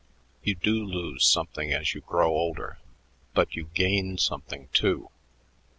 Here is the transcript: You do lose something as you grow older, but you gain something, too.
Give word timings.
You 0.41 0.55
do 0.55 0.83
lose 0.83 1.27
something 1.27 1.71
as 1.71 1.93
you 1.93 2.01
grow 2.01 2.31
older, 2.31 2.79
but 3.35 3.55
you 3.55 3.65
gain 3.75 4.17
something, 4.17 4.67
too. 4.73 5.11